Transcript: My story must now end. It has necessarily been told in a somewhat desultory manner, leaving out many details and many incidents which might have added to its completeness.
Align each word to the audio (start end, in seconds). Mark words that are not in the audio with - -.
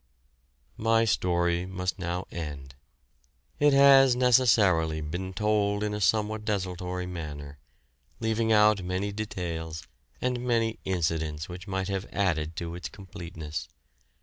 My 0.77 1.05
story 1.05 1.67
must 1.67 1.99
now 1.99 2.25
end. 2.31 2.73
It 3.59 3.71
has 3.73 4.15
necessarily 4.15 4.99
been 4.99 5.31
told 5.31 5.83
in 5.83 5.93
a 5.93 6.01
somewhat 6.01 6.43
desultory 6.43 7.05
manner, 7.05 7.59
leaving 8.19 8.51
out 8.51 8.81
many 8.81 9.11
details 9.11 9.83
and 10.19 10.41
many 10.43 10.79
incidents 10.85 11.47
which 11.47 11.67
might 11.67 11.87
have 11.87 12.07
added 12.11 12.55
to 12.55 12.73
its 12.73 12.89
completeness. 12.89 13.69